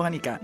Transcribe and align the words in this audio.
Fanica. 0.00 0.40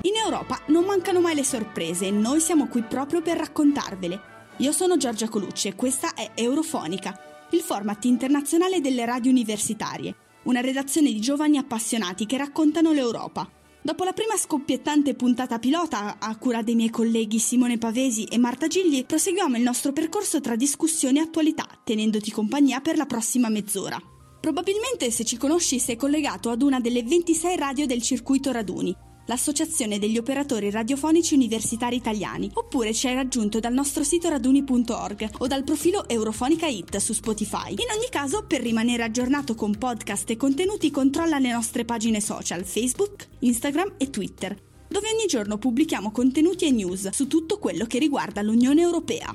In 0.00 0.16
Europa 0.24 0.62
non 0.68 0.84
mancano 0.84 1.20
mai 1.20 1.34
le 1.34 1.44
sorprese 1.44 2.06
e 2.06 2.10
noi 2.10 2.40
siamo 2.40 2.68
qui 2.68 2.80
proprio 2.80 3.20
per 3.20 3.36
raccontarvele. 3.36 4.20
Io 4.56 4.72
sono 4.72 4.96
Giorgia 4.96 5.28
Colucci 5.28 5.68
e 5.68 5.74
questa 5.74 6.14
è 6.14 6.30
Eurofonica, 6.34 7.20
il 7.50 7.60
format 7.60 8.02
internazionale 8.06 8.80
delle 8.80 9.04
radio 9.04 9.30
universitarie, 9.30 10.14
una 10.44 10.60
redazione 10.60 11.12
di 11.12 11.20
giovani 11.20 11.58
appassionati 11.58 12.24
che 12.24 12.38
raccontano 12.38 12.92
l'Europa. 12.92 13.46
Dopo 13.82 14.04
la 14.04 14.14
prima 14.14 14.38
scoppiettante 14.38 15.14
puntata 15.14 15.58
pilota 15.58 16.16
a 16.18 16.34
cura 16.38 16.62
dei 16.62 16.76
miei 16.76 16.88
colleghi 16.88 17.38
Simone 17.38 17.76
Pavesi 17.76 18.24
e 18.24 18.38
Marta 18.38 18.68
Gigli, 18.68 19.04
proseguiamo 19.04 19.58
il 19.58 19.62
nostro 19.62 19.92
percorso 19.92 20.40
tra 20.40 20.56
discussioni 20.56 21.18
e 21.18 21.22
attualità, 21.22 21.66
tenendoti 21.84 22.30
compagnia 22.30 22.80
per 22.80 22.96
la 22.96 23.04
prossima 23.04 23.50
mezz'ora. 23.50 24.00
Probabilmente 24.48 25.10
se 25.10 25.26
ci 25.26 25.36
conosci 25.36 25.78
sei 25.78 25.96
collegato 25.96 26.48
ad 26.48 26.62
una 26.62 26.80
delle 26.80 27.02
26 27.02 27.54
radio 27.54 27.84
del 27.84 28.00
circuito 28.00 28.50
Raduni, 28.50 28.96
l'Associazione 29.26 29.98
degli 29.98 30.16
Operatori 30.16 30.70
Radiofonici 30.70 31.34
Universitari 31.34 31.96
Italiani, 31.96 32.50
oppure 32.54 32.94
ci 32.94 33.08
hai 33.08 33.14
raggiunto 33.14 33.60
dal 33.60 33.74
nostro 33.74 34.04
sito 34.04 34.30
raduni.org 34.30 35.32
o 35.40 35.46
dal 35.46 35.64
profilo 35.64 36.08
Eurofonica 36.08 36.66
Hit 36.66 36.96
su 36.96 37.12
Spotify. 37.12 37.72
In 37.72 37.90
ogni 37.94 38.08
caso, 38.10 38.46
per 38.46 38.62
rimanere 38.62 39.02
aggiornato 39.02 39.54
con 39.54 39.76
podcast 39.76 40.30
e 40.30 40.38
contenuti, 40.38 40.90
controlla 40.90 41.38
le 41.38 41.52
nostre 41.52 41.84
pagine 41.84 42.22
social 42.22 42.64
Facebook, 42.64 43.28
Instagram 43.40 43.96
e 43.98 44.08
Twitter, 44.08 44.58
dove 44.88 45.10
ogni 45.14 45.26
giorno 45.26 45.58
pubblichiamo 45.58 46.10
contenuti 46.10 46.64
e 46.64 46.70
news 46.70 47.10
su 47.10 47.26
tutto 47.26 47.58
quello 47.58 47.84
che 47.84 47.98
riguarda 47.98 48.40
l'Unione 48.40 48.80
Europea. 48.80 49.30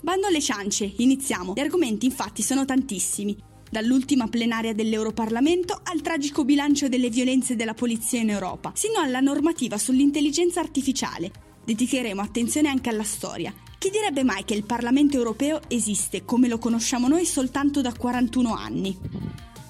Bando 0.00 0.26
alle 0.26 0.40
ciance, 0.40 0.92
iniziamo. 0.96 1.52
Gli 1.54 1.60
argomenti 1.60 2.06
infatti 2.06 2.42
sono 2.42 2.64
tantissimi 2.64 3.45
dall'ultima 3.70 4.28
plenaria 4.28 4.74
dell'Europarlamento 4.74 5.80
al 5.82 6.00
tragico 6.00 6.44
bilancio 6.44 6.88
delle 6.88 7.10
violenze 7.10 7.56
della 7.56 7.74
polizia 7.74 8.20
in 8.20 8.30
Europa, 8.30 8.72
sino 8.74 9.00
alla 9.00 9.20
normativa 9.20 9.78
sull'intelligenza 9.78 10.60
artificiale. 10.60 11.30
Dedicheremo 11.64 12.20
attenzione 12.20 12.68
anche 12.68 12.90
alla 12.90 13.02
storia. 13.02 13.52
Chi 13.78 13.90
direbbe 13.90 14.22
mai 14.22 14.44
che 14.44 14.54
il 14.54 14.64
Parlamento 14.64 15.16
europeo 15.16 15.60
esiste 15.68 16.24
come 16.24 16.48
lo 16.48 16.58
conosciamo 16.58 17.08
noi 17.08 17.26
soltanto 17.26 17.80
da 17.80 17.92
41 17.92 18.54
anni? 18.54 18.96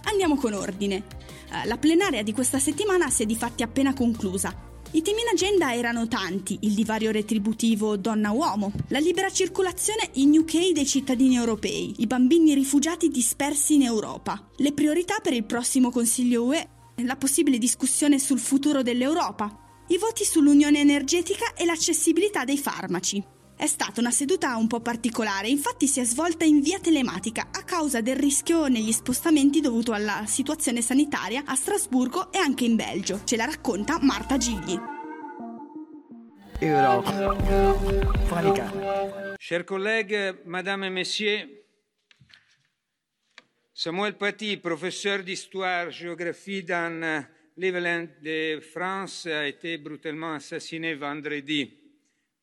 Andiamo 0.04 0.36
con 0.36 0.52
ordine. 0.52 1.04
Eh, 1.50 1.66
la 1.66 1.76
plenaria 1.76 2.22
di 2.22 2.32
questa 2.32 2.58
settimana 2.58 3.10
si 3.10 3.22
è 3.22 3.26
di 3.26 3.36
fatti 3.36 3.62
appena 3.62 3.94
conclusa 3.94 4.65
i 4.92 5.02
temi 5.02 5.20
in 5.22 5.28
agenda 5.32 5.74
erano 5.74 6.06
tanti, 6.06 6.58
il 6.62 6.72
divario 6.72 7.10
retributivo 7.10 7.96
donna-uomo, 7.96 8.72
la 8.88 8.98
libera 8.98 9.30
circolazione 9.30 10.08
in 10.14 10.36
UK 10.38 10.72
dei 10.72 10.86
cittadini 10.86 11.36
europei, 11.36 11.94
i 11.98 12.06
bambini 12.06 12.54
rifugiati 12.54 13.08
dispersi 13.08 13.74
in 13.74 13.82
Europa, 13.82 14.48
le 14.56 14.72
priorità 14.72 15.18
per 15.20 15.32
il 15.32 15.44
prossimo 15.44 15.90
Consiglio 15.90 16.44
UE, 16.44 16.68
la 17.04 17.16
possibile 17.16 17.58
discussione 17.58 18.18
sul 18.18 18.38
futuro 18.38 18.82
dell'Europa, 18.82 19.84
i 19.88 19.98
voti 19.98 20.24
sull'unione 20.24 20.78
energetica 20.78 21.52
e 21.54 21.64
l'accessibilità 21.64 22.44
dei 22.44 22.58
farmaci. 22.58 23.22
È 23.58 23.66
stata 23.66 24.00
una 24.00 24.10
seduta 24.10 24.54
un 24.56 24.66
po' 24.66 24.80
particolare, 24.80 25.48
infatti 25.48 25.86
si 25.86 25.98
è 25.98 26.04
svolta 26.04 26.44
in 26.44 26.60
via 26.60 26.78
telematica 26.78 27.48
a 27.50 27.64
causa 27.64 28.02
del 28.02 28.14
rischio 28.14 28.66
negli 28.66 28.92
spostamenti 28.92 29.62
dovuto 29.62 29.92
alla 29.92 30.24
situazione 30.26 30.82
sanitaria 30.82 31.42
a 31.46 31.54
Strasburgo 31.54 32.30
e 32.32 32.36
anche 32.36 32.66
in 32.66 32.76
Belgio. 32.76 33.22
Ce 33.24 33.34
la 33.34 33.46
racconta 33.46 33.98
Marta 34.02 34.36
Gigli. 34.36 34.78
Chers 39.38 39.64
collègues, 39.64 40.42
Madame 40.44 40.88
et 40.88 40.92
Messieurs, 40.92 41.48
Samuel 43.72 44.16
Paty, 44.16 44.58
professeur 44.58 45.22
d'histoire-géographie 45.22 46.62
dans 46.62 47.26
Cleveland 47.54 48.08
de 48.20 48.60
France, 48.60 49.24
a 49.24 49.46
été 49.46 49.78
brutalement 49.78 50.34
assassiné 50.34 50.94
vendredi. 50.94 51.84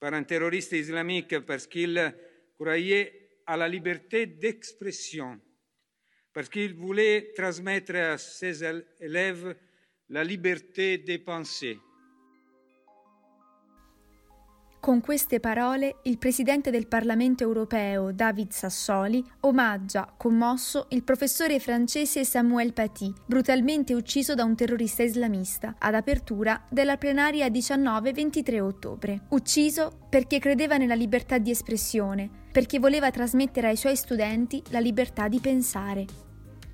Par 0.03 0.13
un 0.15 0.23
terroriste 0.23 0.73
islamique 0.73 1.39
parce 1.47 1.65
qu'il 1.65 2.13
croyait 2.55 3.39
à 3.45 3.55
la 3.55 3.69
liberté 3.69 4.25
d'expression, 4.25 5.39
parce 6.33 6.49
qu'il 6.49 6.73
voulait 6.73 7.31
transmettre 7.33 7.95
à 7.95 8.17
ses 8.17 8.65
élèves 8.99 9.55
la 10.09 10.25
liberté 10.25 10.97
de 10.97 11.15
penser. 11.23 11.79
Con 14.83 14.99
queste 14.99 15.39
parole 15.39 15.99
il 16.01 16.17
Presidente 16.17 16.69
del 16.69 16.88
Parlamento 16.88 17.41
europeo, 17.41 18.11
David 18.11 18.51
Sassoli, 18.51 19.23
omaggia, 19.39 20.13
commosso, 20.17 20.88
il 20.89 21.05
professore 21.05 21.61
francese 21.61 22.25
Samuel 22.25 22.73
Paty, 22.73 23.13
brutalmente 23.25 23.94
ucciso 23.94 24.33
da 24.35 24.44
un 24.44 24.57
terrorista 24.57 25.01
islamista, 25.01 25.75
ad 25.79 25.95
apertura 25.95 26.66
della 26.69 26.97
plenaria 26.97 27.47
19-23 27.47 28.59
ottobre. 28.59 29.21
Ucciso 29.29 29.99
perché 30.09 30.39
credeva 30.39 30.75
nella 30.75 30.95
libertà 30.95 31.38
di 31.38 31.51
espressione, 31.51 32.29
perché 32.51 32.77
voleva 32.77 33.09
trasmettere 33.09 33.69
ai 33.69 33.77
suoi 33.77 33.95
studenti 33.95 34.61
la 34.71 34.79
libertà 34.79 35.29
di 35.29 35.39
pensare. 35.39 36.22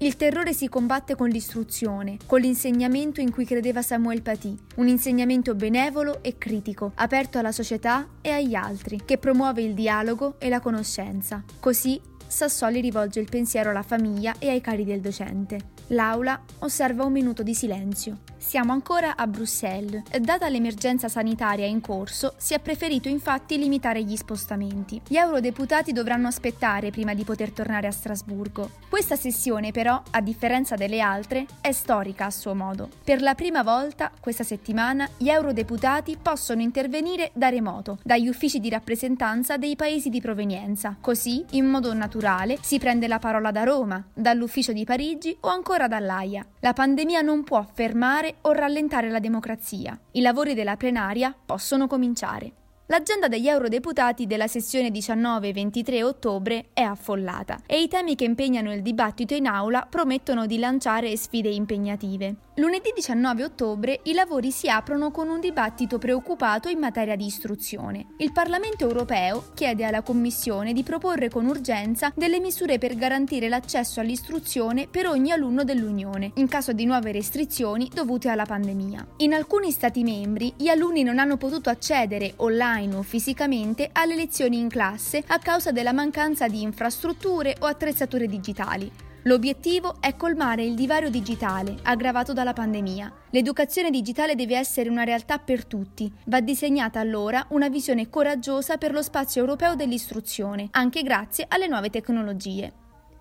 Il 0.02 0.16
terrore 0.16 0.54
si 0.54 0.70
combatte 0.70 1.16
con 1.16 1.28
l'istruzione, 1.28 2.20
con 2.26 2.40
l'insegnamento 2.40 3.20
in 3.20 3.32
cui 3.32 3.44
credeva 3.44 3.82
Samuel 3.82 4.22
Paty, 4.22 4.56
un 4.76 4.88
insegnamento 4.88 5.56
benevolo 5.56 6.24
e 6.24 6.38
critico, 6.38 6.94
aperto 6.96 7.38
alla 7.38 7.52
società 7.52 8.08
e 8.22 8.30
agli 8.30 8.56
altri, 8.56 9.02
che 9.04 9.18
promuove 9.18 9.62
il 9.62 9.74
dialogo 9.74 10.36
e 10.40 10.48
la 10.48 10.62
conoscenza. 10.62 11.44
Così 11.60 12.00
Sassoli 12.26 12.80
rivolge 12.80 13.20
il 13.20 13.28
pensiero 13.30 13.72
alla 13.72 13.82
famiglia 13.82 14.36
e 14.40 14.48
ai 14.48 14.62
cari 14.62 14.86
del 14.86 15.02
docente. 15.02 15.72
L'aula 15.88 16.40
osserva 16.60 17.04
un 17.04 17.12
minuto 17.12 17.44
di 17.44 17.54
silenzio. 17.54 18.20
Siamo 18.40 18.72
ancora 18.72 19.18
a 19.18 19.28
Bruxelles. 19.28 20.02
Data 20.22 20.48
l'emergenza 20.48 21.10
sanitaria 21.10 21.66
in 21.66 21.82
corso, 21.82 22.36
si 22.38 22.54
è 22.54 22.60
preferito 22.60 23.10
infatti 23.10 23.58
limitare 23.58 24.02
gli 24.02 24.16
spostamenti. 24.16 25.02
Gli 25.06 25.18
eurodeputati 25.18 25.92
dovranno 25.92 26.30
aspettare 26.30 26.90
prima 26.90 27.14
di 27.14 27.26
poter 27.26 27.52
tornare 27.52 27.88
a 27.88 27.92
Strasburgo. 27.92 28.72
Questa 28.88 29.18
sessione 29.18 29.72
però, 29.72 30.02
a 30.12 30.22
differenza 30.22 30.76
delle 30.76 31.02
altre, 31.02 31.46
è 31.60 31.74
storica 31.74 32.26
a 32.26 32.32
suo 32.32 32.56
modo. 32.56 32.90
Per 33.04 33.22
la 33.22 33.36
prima 33.36 33.62
volta, 33.62 34.10
questa 34.20 34.46
settimana, 34.46 35.08
gli 35.18 35.30
eurodeputati 35.30 36.18
possono 36.20 36.62
intervenire 36.62 37.32
da 37.34 37.50
remoto, 37.50 38.00
dagli 38.04 38.30
uffici 38.30 38.62
di 38.62 38.70
rappresentanza 38.70 39.58
dei 39.58 39.76
paesi 39.76 40.10
di 40.10 40.22
provenienza. 40.22 40.96
Così, 41.00 41.46
in 41.52 41.66
modo 41.66 41.94
naturale, 41.94 42.58
si 42.62 42.80
prende 42.80 43.08
la 43.10 43.20
parola 43.20 43.52
da 43.52 43.64
Roma, 43.64 44.02
dall'ufficio 44.14 44.72
di 44.72 44.86
Parigi 44.86 45.36
o 45.42 45.50
ancora 45.50 45.90
dall'AIA. 45.90 46.46
La 46.62 46.74
pandemia 46.74 47.20
non 47.22 47.44
può 47.44 47.66
fermare 47.72 48.29
o 48.42 48.52
rallentare 48.52 49.10
la 49.10 49.20
democrazia. 49.20 50.00
I 50.12 50.22
lavori 50.22 50.54
della 50.54 50.78
plenaria 50.78 51.36
possono 51.46 51.88
cominciare. 51.88 52.54
L'agenda 52.92 53.28
degli 53.28 53.48
eurodeputati 53.48 54.26
della 54.26 54.48
sessione 54.48 54.90
19-23 54.90 56.02
ottobre 56.02 56.70
è 56.74 56.82
affollata 56.82 57.60
e 57.68 57.84
i 57.84 57.88
temi 57.88 58.16
che 58.16 58.24
impegnano 58.24 58.74
il 58.74 58.82
dibattito 58.82 59.36
in 59.36 59.46
aula 59.46 59.86
promettono 59.88 60.48
di 60.48 60.58
lanciare 60.58 61.16
sfide 61.16 61.50
impegnative. 61.50 62.36
Lunedì 62.60 62.92
19 62.94 63.46
ottobre 63.46 64.02
i 64.04 64.14
lavori 64.14 64.52
si 64.52 64.68
aprono 64.68 65.12
con 65.12 65.30
un 65.30 65.40
dibattito 65.40 65.98
preoccupato 65.98 66.68
in 66.68 66.78
materia 66.78 67.16
di 67.16 67.26
istruzione. 67.26 68.08
Il 68.18 68.34
Parlamento 68.34 68.84
europeo 68.84 69.52
chiede 69.54 69.86
alla 69.86 70.02
Commissione 70.02 70.74
di 70.74 70.84
proporre 70.84 71.30
con 71.30 71.46
urgenza 71.46 72.12
delle 72.14 72.42
misure 72.42 72.78
per 72.78 72.96
garantire 72.96 73.48
l'accesso 73.48 74.02
all'istruzione 74.02 74.90
per 74.92 75.08
ogni 75.08 75.32
alunno 75.32 75.64
dell'Unione, 75.64 76.34
in 76.36 76.50
caso 76.50 76.74
di 76.74 76.84
nuove 76.84 77.14
restrizioni 77.14 77.90
dovute 77.94 78.28
alla 78.28 78.44
pandemia. 78.44 79.08
In 79.20 79.34
alcuni 79.34 79.72
Stati 79.72 80.04
membri 80.04 80.52
gli 80.58 80.68
alunni 80.68 81.04
non 81.04 81.18
hanno 81.18 81.38
potuto 81.38 81.70
accedere 81.70 82.34
online 82.38 82.94
o 82.98 83.04
fisicamente 83.04 83.90
alle 83.94 84.16
lezioni 84.16 84.60
in 84.60 84.68
classe 84.68 85.24
a 85.28 85.40
causa 85.40 85.72
della 85.72 85.94
mancanza 85.94 86.50
di 86.50 86.62
infrastrutture 86.62 87.56
o 87.62 87.68
attrezzature 87.68 88.28
digitali. 88.28 89.08
L'obiettivo 89.24 89.96
è 90.00 90.16
colmare 90.16 90.64
il 90.64 90.76
divario 90.76 91.10
digitale 91.10 91.76
aggravato 91.84 92.32
dalla 92.32 92.54
pandemia. 92.54 93.12
L'educazione 93.32 93.90
digitale 93.90 94.34
deve 94.34 94.56
essere 94.56 94.88
una 94.88 95.04
realtà 95.04 95.40
per 95.40 95.66
tutti. 95.66 96.10
Va 96.28 96.40
disegnata 96.40 97.02
allora 97.02 97.46
una 97.50 97.68
visione 97.68 98.10
coraggiosa 98.10 98.78
per 98.78 98.94
lo 98.94 99.02
spazio 99.02 99.42
europeo 99.42 99.76
dell'istruzione, 99.76 100.70
anche 100.72 101.04
grazie 101.04 101.46
alle 101.50 101.68
nuove 101.68 101.90
tecnologie. 101.90 102.72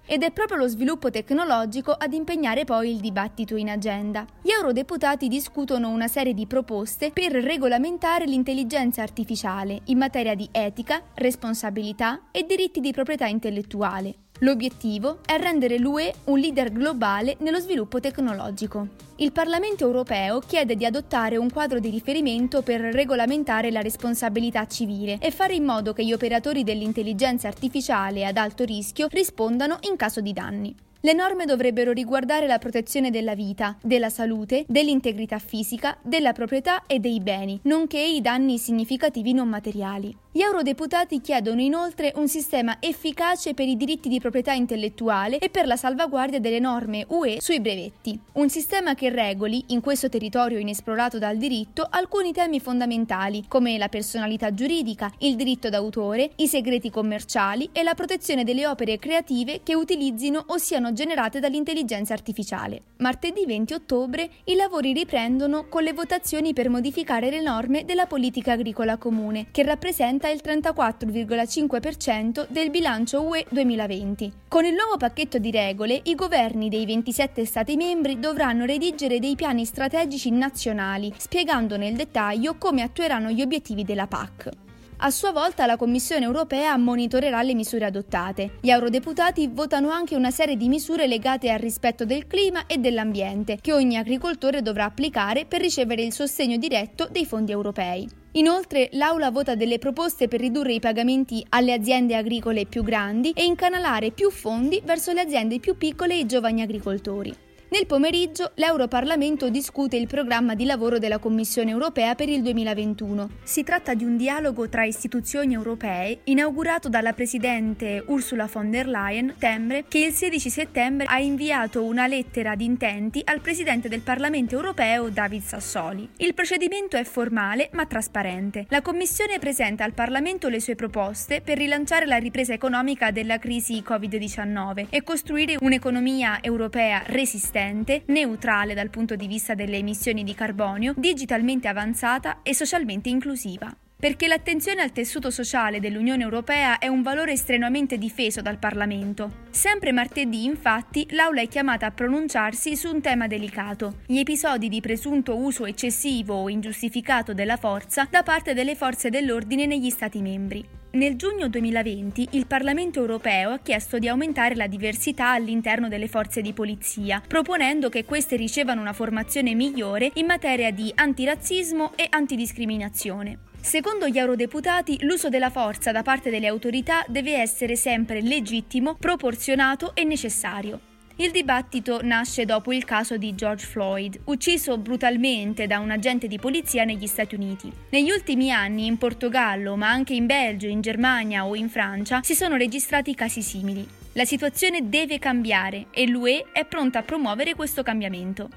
Ed 0.06 0.22
è 0.22 0.30
proprio 0.30 0.56
lo 0.56 0.68
sviluppo 0.68 1.10
tecnologico 1.10 1.90
ad 1.90 2.12
impegnare 2.14 2.64
poi 2.64 2.90
il 2.92 3.00
dibattito 3.00 3.56
in 3.56 3.68
agenda. 3.68 4.24
Gli 4.40 4.50
eurodeputati 4.50 5.26
discutono 5.26 5.90
una 5.90 6.08
serie 6.08 6.32
di 6.32 6.46
proposte 6.46 7.10
per 7.10 7.32
regolamentare 7.32 8.24
l'intelligenza 8.24 9.02
artificiale 9.02 9.80
in 9.86 9.98
materia 9.98 10.34
di 10.34 10.48
etica, 10.52 11.02
responsabilità 11.14 12.28
e 12.30 12.44
diritti 12.44 12.80
di 12.80 12.92
proprietà 12.92 13.26
intellettuale. 13.26 14.27
L'obiettivo 14.40 15.18
è 15.26 15.36
rendere 15.36 15.78
l'UE 15.78 16.14
un 16.24 16.38
leader 16.38 16.70
globale 16.70 17.36
nello 17.40 17.58
sviluppo 17.58 17.98
tecnologico. 17.98 18.86
Il 19.16 19.32
Parlamento 19.32 19.84
europeo 19.84 20.38
chiede 20.38 20.76
di 20.76 20.84
adottare 20.84 21.36
un 21.36 21.50
quadro 21.50 21.80
di 21.80 21.90
riferimento 21.90 22.62
per 22.62 22.80
regolamentare 22.80 23.72
la 23.72 23.80
responsabilità 23.80 24.64
civile 24.68 25.18
e 25.20 25.32
fare 25.32 25.54
in 25.54 25.64
modo 25.64 25.92
che 25.92 26.04
gli 26.04 26.12
operatori 26.12 26.62
dell'intelligenza 26.62 27.48
artificiale 27.48 28.24
ad 28.24 28.36
alto 28.36 28.62
rischio 28.62 29.08
rispondano 29.10 29.78
in 29.90 29.96
caso 29.96 30.20
di 30.20 30.32
danni. 30.32 30.76
Le 31.00 31.12
norme 31.12 31.44
dovrebbero 31.44 31.92
riguardare 31.92 32.48
la 32.48 32.58
protezione 32.58 33.10
della 33.10 33.34
vita, 33.36 33.76
della 33.82 34.10
salute, 34.10 34.64
dell'integrità 34.68 35.38
fisica, 35.38 35.96
della 36.02 36.32
proprietà 36.32 36.86
e 36.86 36.98
dei 36.98 37.20
beni, 37.20 37.58
nonché 37.62 38.00
i 38.00 38.20
danni 38.20 38.58
significativi 38.58 39.32
non 39.32 39.48
materiali. 39.48 40.16
Gli 40.30 40.42
eurodeputati 40.42 41.22
chiedono 41.22 41.62
inoltre 41.62 42.12
un 42.16 42.28
sistema 42.28 42.76
efficace 42.80 43.54
per 43.54 43.66
i 43.66 43.78
diritti 43.78 44.10
di 44.10 44.20
proprietà 44.20 44.52
intellettuale 44.52 45.38
e 45.38 45.48
per 45.48 45.66
la 45.66 45.74
salvaguardia 45.74 46.38
delle 46.38 46.58
norme 46.58 47.06
UE 47.08 47.40
sui 47.40 47.60
brevetti. 47.60 48.20
Un 48.32 48.50
sistema 48.50 48.94
che 48.94 49.08
regoli, 49.08 49.64
in 49.68 49.80
questo 49.80 50.10
territorio 50.10 50.58
inesplorato 50.58 51.18
dal 51.18 51.38
diritto, 51.38 51.86
alcuni 51.88 52.32
temi 52.32 52.60
fondamentali, 52.60 53.46
come 53.48 53.78
la 53.78 53.88
personalità 53.88 54.52
giuridica, 54.52 55.10
il 55.20 55.34
diritto 55.34 55.70
d'autore, 55.70 56.32
i 56.36 56.46
segreti 56.46 56.90
commerciali 56.90 57.70
e 57.72 57.82
la 57.82 57.94
protezione 57.94 58.44
delle 58.44 58.66
opere 58.66 58.98
creative 58.98 59.62
che 59.62 59.74
utilizzino 59.74 60.44
o 60.48 60.58
siano 60.58 60.92
generate 60.92 61.40
dall'intelligenza 61.40 62.12
artificiale. 62.12 62.82
Martedì 62.98 63.46
20 63.46 63.72
ottobre 63.72 64.28
i 64.44 64.56
lavori 64.56 64.92
riprendono 64.92 65.68
con 65.68 65.82
le 65.82 65.94
votazioni 65.94 66.52
per 66.52 66.68
modificare 66.68 67.30
le 67.30 67.40
norme 67.40 67.86
della 67.86 68.04
politica 68.04 68.52
agricola 68.52 68.98
comune, 68.98 69.46
che 69.50 69.62
rappresenta 69.62 70.27
il 70.30 70.40
34,5% 70.44 72.46
del 72.48 72.70
bilancio 72.70 73.22
UE 73.22 73.44
2020. 73.48 74.32
Con 74.48 74.64
il 74.64 74.74
nuovo 74.74 74.96
pacchetto 74.96 75.38
di 75.38 75.50
regole, 75.50 76.00
i 76.04 76.14
governi 76.14 76.68
dei 76.68 76.86
27 76.86 77.44
Stati 77.44 77.76
membri 77.76 78.18
dovranno 78.18 78.64
redigere 78.64 79.18
dei 79.18 79.36
piani 79.36 79.64
strategici 79.64 80.30
nazionali, 80.30 81.12
spiegando 81.16 81.76
nel 81.76 81.94
dettaglio 81.94 82.56
come 82.56 82.82
attueranno 82.82 83.30
gli 83.30 83.42
obiettivi 83.42 83.84
della 83.84 84.06
PAC. 84.06 84.67
A 85.00 85.10
sua 85.10 85.30
volta 85.30 85.64
la 85.64 85.76
Commissione 85.76 86.24
europea 86.24 86.76
monitorerà 86.76 87.42
le 87.42 87.54
misure 87.54 87.84
adottate. 87.84 88.58
Gli 88.60 88.70
eurodeputati 88.70 89.46
votano 89.46 89.90
anche 89.90 90.16
una 90.16 90.32
serie 90.32 90.56
di 90.56 90.68
misure 90.68 91.06
legate 91.06 91.50
al 91.50 91.60
rispetto 91.60 92.04
del 92.04 92.26
clima 92.26 92.66
e 92.66 92.78
dell'ambiente, 92.78 93.58
che 93.60 93.72
ogni 93.72 93.96
agricoltore 93.96 94.60
dovrà 94.60 94.86
applicare 94.86 95.46
per 95.46 95.60
ricevere 95.60 96.02
il 96.02 96.12
sostegno 96.12 96.56
diretto 96.56 97.06
dei 97.12 97.26
fondi 97.26 97.52
europei. 97.52 98.08
Inoltre 98.32 98.88
l'Aula 98.92 99.30
vota 99.30 99.54
delle 99.54 99.78
proposte 99.78 100.26
per 100.26 100.40
ridurre 100.40 100.72
i 100.72 100.80
pagamenti 100.80 101.46
alle 101.50 101.74
aziende 101.74 102.16
agricole 102.16 102.66
più 102.66 102.82
grandi 102.82 103.30
e 103.36 103.44
incanalare 103.44 104.10
più 104.10 104.32
fondi 104.32 104.82
verso 104.84 105.12
le 105.12 105.20
aziende 105.20 105.60
più 105.60 105.76
piccole 105.76 106.14
e 106.14 106.18
i 106.18 106.26
giovani 106.26 106.62
agricoltori. 106.62 107.46
Nel 107.70 107.84
pomeriggio 107.84 108.52
l'Europarlamento 108.54 109.50
discute 109.50 109.96
il 109.96 110.06
programma 110.06 110.54
di 110.54 110.64
lavoro 110.64 110.98
della 110.98 111.18
Commissione 111.18 111.70
europea 111.70 112.14
per 112.14 112.30
il 112.30 112.40
2021. 112.40 113.28
Si 113.42 113.62
tratta 113.62 113.92
di 113.92 114.04
un 114.04 114.16
dialogo 114.16 114.70
tra 114.70 114.84
istituzioni 114.84 115.52
europee 115.52 116.20
inaugurato 116.24 116.88
dalla 116.88 117.12
Presidente 117.12 118.02
Ursula 118.06 118.48
von 118.50 118.70
der 118.70 118.88
Leyen 118.88 119.34
settembre, 119.34 119.84
che 119.86 119.98
il 119.98 120.12
16 120.12 120.48
settembre 120.48 121.06
ha 121.08 121.18
inviato 121.18 121.84
una 121.84 122.06
lettera 122.06 122.54
di 122.54 122.64
intenti 122.64 123.20
al 123.22 123.40
Presidente 123.40 123.90
del 123.90 124.00
Parlamento 124.00 124.54
europeo 124.54 125.10
David 125.10 125.42
Sassoli. 125.42 126.08
Il 126.16 126.32
procedimento 126.32 126.96
è 126.96 127.04
formale 127.04 127.68
ma 127.72 127.84
trasparente. 127.84 128.64
La 128.70 128.80
Commissione 128.80 129.38
presenta 129.38 129.84
al 129.84 129.92
Parlamento 129.92 130.48
le 130.48 130.60
sue 130.60 130.74
proposte 130.74 131.42
per 131.42 131.58
rilanciare 131.58 132.06
la 132.06 132.16
ripresa 132.16 132.54
economica 132.54 133.10
della 133.10 133.38
crisi 133.38 133.82
Covid-19 133.86 134.86
e 134.88 135.02
costruire 135.02 135.56
un'economia 135.60 136.38
europea 136.40 137.02
resistente 137.04 137.56
resistente, 137.58 138.02
neutrale 138.06 138.74
dal 138.74 138.90
punto 138.90 139.16
di 139.16 139.26
vista 139.26 139.54
delle 139.54 139.78
emissioni 139.78 140.22
di 140.22 140.34
carbonio, 140.34 140.94
digitalmente 140.96 141.68
avanzata 141.68 142.40
e 142.42 142.54
socialmente 142.54 143.08
inclusiva. 143.08 143.74
Perché 144.00 144.28
l'attenzione 144.28 144.80
al 144.80 144.92
tessuto 144.92 145.28
sociale 145.28 145.80
dell'Unione 145.80 146.22
Europea 146.22 146.78
è 146.78 146.86
un 146.86 147.02
valore 147.02 147.32
estremamente 147.32 147.98
difeso 147.98 148.40
dal 148.40 148.58
Parlamento. 148.58 149.46
Sempre 149.50 149.90
martedì, 149.90 150.44
infatti, 150.44 151.04
l'Aula 151.10 151.40
è 151.40 151.48
chiamata 151.48 151.86
a 151.86 151.90
pronunciarsi 151.90 152.76
su 152.76 152.94
un 152.94 153.00
tema 153.00 153.26
delicato, 153.26 153.96
gli 154.06 154.18
episodi 154.18 154.68
di 154.68 154.80
presunto 154.80 155.36
uso 155.36 155.66
eccessivo 155.66 156.34
o 156.34 156.48
ingiustificato 156.48 157.34
della 157.34 157.56
forza 157.56 158.06
da 158.08 158.22
parte 158.22 158.54
delle 158.54 158.76
forze 158.76 159.10
dell'ordine 159.10 159.66
negli 159.66 159.90
Stati 159.90 160.22
membri. 160.22 160.77
Nel 160.90 161.16
giugno 161.16 161.48
2020 161.48 162.28
il 162.30 162.46
Parlamento 162.46 163.00
europeo 163.00 163.50
ha 163.50 163.58
chiesto 163.58 163.98
di 163.98 164.08
aumentare 164.08 164.54
la 164.54 164.66
diversità 164.66 165.32
all'interno 165.32 165.86
delle 165.86 166.08
forze 166.08 166.40
di 166.40 166.54
polizia, 166.54 167.22
proponendo 167.26 167.90
che 167.90 168.06
queste 168.06 168.36
ricevano 168.36 168.80
una 168.80 168.94
formazione 168.94 169.54
migliore 169.54 170.10
in 170.14 170.24
materia 170.24 170.70
di 170.70 170.90
antirazzismo 170.94 171.92
e 171.94 172.06
antidiscriminazione. 172.08 173.40
Secondo 173.60 174.08
gli 174.08 174.16
eurodeputati, 174.16 174.96
l'uso 175.02 175.28
della 175.28 175.50
forza 175.50 175.92
da 175.92 176.02
parte 176.02 176.30
delle 176.30 176.46
autorità 176.46 177.04
deve 177.06 177.36
essere 177.36 177.76
sempre 177.76 178.22
legittimo, 178.22 178.94
proporzionato 178.94 179.94
e 179.94 180.04
necessario. 180.04 180.80
Il 181.20 181.32
dibattito 181.32 181.98
nasce 182.00 182.44
dopo 182.44 182.72
il 182.72 182.84
caso 182.84 183.16
di 183.16 183.34
George 183.34 183.66
Floyd, 183.66 184.20
ucciso 184.26 184.78
brutalmente 184.78 185.66
da 185.66 185.80
un 185.80 185.90
agente 185.90 186.28
di 186.28 186.38
polizia 186.38 186.84
negli 186.84 187.08
Stati 187.08 187.34
Uniti. 187.34 187.72
Negli 187.90 188.12
ultimi 188.12 188.52
anni 188.52 188.86
in 188.86 188.98
Portogallo, 188.98 189.74
ma 189.74 189.88
anche 189.88 190.14
in 190.14 190.26
Belgio, 190.26 190.68
in 190.68 190.80
Germania 190.80 191.44
o 191.44 191.56
in 191.56 191.68
Francia, 191.70 192.20
si 192.22 192.36
sono 192.36 192.54
registrati 192.54 193.16
casi 193.16 193.42
simili. 193.42 193.84
La 194.12 194.24
situazione 194.24 194.88
deve 194.88 195.18
cambiare 195.18 195.86
e 195.90 196.06
l'UE 196.06 196.52
è 196.52 196.64
pronta 196.64 197.00
a 197.00 197.02
promuovere 197.02 197.56
questo 197.56 197.82
cambiamento. 197.82 198.48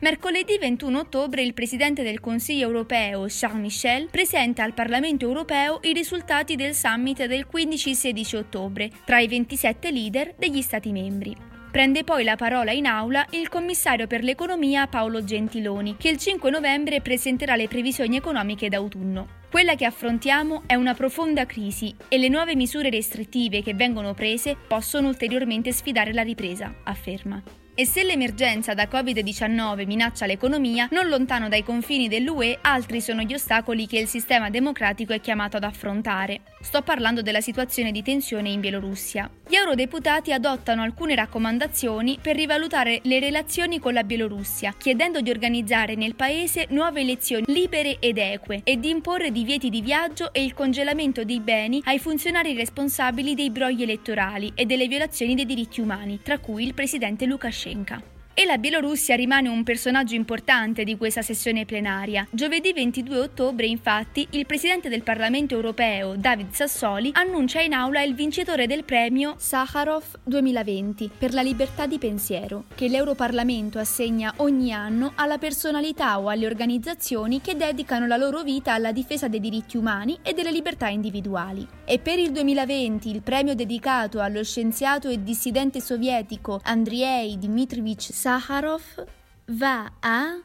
Mercoledì 0.00 0.58
21 0.58 0.98
ottobre 0.98 1.42
il 1.42 1.54
Presidente 1.54 2.02
del 2.02 2.18
Consiglio 2.18 2.66
europeo 2.66 3.26
Charles 3.28 3.60
Michel 3.60 4.08
presenta 4.10 4.64
al 4.64 4.74
Parlamento 4.74 5.24
europeo 5.24 5.78
i 5.84 5.92
risultati 5.92 6.56
del 6.56 6.74
summit 6.74 7.26
del 7.26 7.46
15-16 7.48 8.36
ottobre 8.36 8.90
tra 9.04 9.20
i 9.20 9.28
27 9.28 9.92
leader 9.92 10.34
degli 10.36 10.62
Stati 10.62 10.90
membri. 10.90 11.57
Prende 11.78 12.02
poi 12.02 12.24
la 12.24 12.34
parola 12.34 12.72
in 12.72 12.86
aula 12.86 13.24
il 13.30 13.48
commissario 13.48 14.08
per 14.08 14.24
l'economia 14.24 14.88
Paolo 14.88 15.22
Gentiloni, 15.22 15.94
che 15.96 16.08
il 16.08 16.18
5 16.18 16.50
novembre 16.50 17.00
presenterà 17.00 17.54
le 17.54 17.68
previsioni 17.68 18.16
economiche 18.16 18.68
d'autunno. 18.68 19.28
Quella 19.48 19.76
che 19.76 19.84
affrontiamo 19.84 20.64
è 20.66 20.74
una 20.74 20.94
profonda 20.94 21.46
crisi 21.46 21.94
e 22.08 22.18
le 22.18 22.26
nuove 22.26 22.56
misure 22.56 22.90
restrittive 22.90 23.62
che 23.62 23.74
vengono 23.74 24.12
prese 24.12 24.56
possono 24.56 25.06
ulteriormente 25.06 25.70
sfidare 25.70 26.12
la 26.12 26.22
ripresa, 26.22 26.74
afferma. 26.82 27.40
E 27.80 27.86
se 27.86 28.02
l'emergenza 28.02 28.74
da 28.74 28.88
Covid-19 28.90 29.86
minaccia 29.86 30.26
l'economia, 30.26 30.88
non 30.90 31.06
lontano 31.06 31.48
dai 31.48 31.62
confini 31.62 32.08
dell'UE, 32.08 32.58
altri 32.60 33.00
sono 33.00 33.22
gli 33.22 33.34
ostacoli 33.34 33.86
che 33.86 34.00
il 34.00 34.08
sistema 34.08 34.50
democratico 34.50 35.12
è 35.12 35.20
chiamato 35.20 35.58
ad 35.58 35.62
affrontare. 35.62 36.40
Sto 36.60 36.82
parlando 36.82 37.22
della 37.22 37.40
situazione 37.40 37.92
di 37.92 38.02
tensione 38.02 38.48
in 38.48 38.58
Bielorussia. 38.58 39.30
Gli 39.46 39.54
eurodeputati 39.54 40.32
adottano 40.32 40.82
alcune 40.82 41.14
raccomandazioni 41.14 42.18
per 42.20 42.34
rivalutare 42.34 42.98
le 43.04 43.20
relazioni 43.20 43.78
con 43.78 43.92
la 43.92 44.02
Bielorussia, 44.02 44.74
chiedendo 44.76 45.20
di 45.20 45.30
organizzare 45.30 45.94
nel 45.94 46.16
paese 46.16 46.66
nuove 46.70 47.02
elezioni 47.02 47.44
libere 47.46 47.98
ed 48.00 48.18
eque 48.18 48.62
e 48.64 48.80
di 48.80 48.90
imporre 48.90 49.30
divieti 49.30 49.70
di 49.70 49.82
viaggio 49.82 50.32
e 50.32 50.42
il 50.42 50.52
congelamento 50.52 51.22
dei 51.22 51.38
beni 51.38 51.80
ai 51.84 52.00
funzionari 52.00 52.56
responsabili 52.56 53.36
dei 53.36 53.50
brogli 53.50 53.82
elettorali 53.82 54.50
e 54.56 54.66
delle 54.66 54.88
violazioni 54.88 55.36
dei 55.36 55.46
diritti 55.46 55.80
umani, 55.80 56.18
tra 56.24 56.38
cui 56.38 56.66
il 56.66 56.74
presidente 56.74 57.24
Lukashenko. 57.24 57.67
Shevchenka. 57.68 58.17
E 58.38 58.44
la 58.44 58.56
Bielorussia 58.56 59.16
rimane 59.16 59.48
un 59.48 59.64
personaggio 59.64 60.14
importante 60.14 60.84
di 60.84 60.96
questa 60.96 61.22
sessione 61.22 61.64
plenaria. 61.64 62.24
Giovedì 62.30 62.72
22 62.72 63.18
ottobre, 63.18 63.66
infatti, 63.66 64.28
il 64.30 64.46
presidente 64.46 64.88
del 64.88 65.02
Parlamento 65.02 65.56
europeo, 65.56 66.14
David 66.14 66.52
Sassoli, 66.52 67.10
annuncia 67.14 67.60
in 67.60 67.72
aula 67.72 68.00
il 68.02 68.14
vincitore 68.14 68.68
del 68.68 68.84
premio 68.84 69.34
Sakharov 69.38 70.04
2020 70.22 71.10
per 71.18 71.34
la 71.34 71.42
libertà 71.42 71.88
di 71.88 71.98
pensiero, 71.98 72.66
che 72.76 72.86
l'Europarlamento 72.86 73.80
assegna 73.80 74.32
ogni 74.36 74.72
anno 74.72 75.14
alla 75.16 75.38
personalità 75.38 76.20
o 76.20 76.28
alle 76.28 76.46
organizzazioni 76.46 77.40
che 77.40 77.56
dedicano 77.56 78.06
la 78.06 78.16
loro 78.16 78.44
vita 78.44 78.72
alla 78.72 78.92
difesa 78.92 79.26
dei 79.26 79.40
diritti 79.40 79.76
umani 79.76 80.16
e 80.22 80.32
delle 80.32 80.52
libertà 80.52 80.86
individuali. 80.86 81.66
E 81.84 81.98
per 81.98 82.20
il 82.20 82.30
2020 82.30 83.10
il 83.10 83.22
premio 83.22 83.56
dedicato 83.56 84.20
allo 84.20 84.44
scienziato 84.44 85.08
e 85.08 85.24
dissidente 85.24 85.80
sovietico 85.80 86.60
Andrei 86.62 87.36
Dmitrievich 87.36 88.02
Sakharov 88.12 88.26
Sakharov 88.28 89.06
va 89.52 89.90
a... 90.00 90.38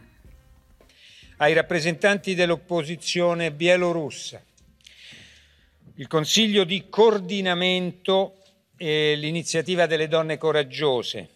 ai 1.35 1.53
rappresentanti 1.53 2.33
dell'opposizione 2.33 3.51
bielorussa. 3.51 4.41
Il 5.95 6.07
Consiglio 6.07 6.63
di 6.63 6.85
coordinamento 6.87 8.37
e 8.77 9.15
l'iniziativa 9.17 9.85
delle 9.85 10.07
donne 10.07 10.37
coraggiose. 10.37 11.29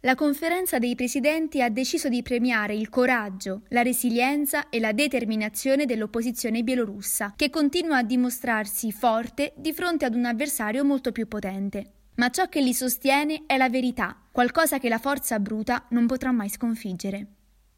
La 0.00 0.16
conferenza 0.16 0.80
dei 0.80 0.96
presidenti 0.96 1.62
ha 1.62 1.68
deciso 1.68 2.08
di 2.08 2.24
premiare 2.24 2.74
il 2.74 2.88
coraggio, 2.88 3.62
la 3.68 3.82
resilienza 3.82 4.68
e 4.68 4.80
la 4.80 4.90
determinazione 4.90 5.86
dell'opposizione 5.86 6.64
bielorussa, 6.64 7.34
che 7.36 7.50
continua 7.50 7.98
a 7.98 8.02
dimostrarsi 8.02 8.90
forte 8.90 9.52
di 9.54 9.72
fronte 9.72 10.06
ad 10.06 10.16
un 10.16 10.24
avversario 10.24 10.84
molto 10.84 11.12
più 11.12 11.28
potente. 11.28 11.92
Ma 12.16 12.30
ciò 12.30 12.48
che 12.48 12.60
li 12.60 12.74
sostiene 12.74 13.44
è 13.46 13.56
la 13.56 13.68
verità, 13.68 14.18
qualcosa 14.34 14.80
che 14.80 14.88
la 14.88 14.98
forza 14.98 15.38
bruta 15.38 15.86
non 15.90 16.08
potrà 16.08 16.32
mai 16.32 16.48
sconfiggere. 16.48 17.26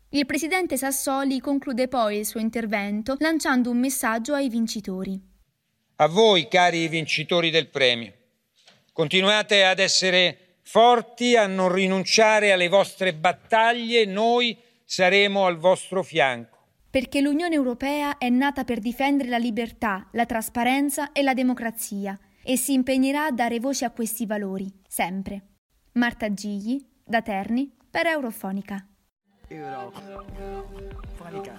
Il 0.08 0.24
presidente 0.24 0.78
Sassoli 0.78 1.38
conclude 1.38 1.86
poi 1.86 2.16
il 2.16 2.24
suo 2.24 2.40
intervento 2.40 3.16
lanciando 3.18 3.68
un 3.68 3.76
messaggio 3.76 4.32
ai 4.32 4.48
vincitori. 4.48 5.20
A 5.96 6.06
voi, 6.08 6.48
cari 6.48 6.88
vincitori 6.88 7.50
del 7.50 7.68
premio, 7.68 8.10
continuate 8.94 9.64
ad 9.64 9.80
essere 9.80 10.60
forti 10.62 11.36
a 11.36 11.46
non 11.46 11.70
rinunciare 11.70 12.52
alle 12.52 12.68
vostre 12.68 13.12
battaglie, 13.12 14.06
noi 14.06 14.56
saremo 14.82 15.44
al 15.44 15.58
vostro 15.58 16.02
fianco. 16.02 16.56
Perché 16.88 17.20
l'Unione 17.20 17.54
Europea 17.54 18.16
è 18.16 18.30
nata 18.30 18.64
per 18.64 18.78
difendere 18.78 19.28
la 19.28 19.36
libertà, 19.36 20.08
la 20.12 20.24
trasparenza 20.24 21.12
e 21.12 21.20
la 21.20 21.34
democrazia 21.34 22.18
e 22.42 22.56
si 22.56 22.72
impegnerà 22.72 23.26
a 23.26 23.30
dare 23.30 23.60
voce 23.60 23.84
a 23.84 23.90
questi 23.90 24.24
valori, 24.24 24.72
sempre. 24.88 25.55
Marta 25.96 26.32
Gigli, 26.34 26.78
da 27.02 27.22
Terni, 27.22 27.72
per 27.90 28.04
Eurofonica. 28.04 28.86
Eurofonica. 29.48 31.58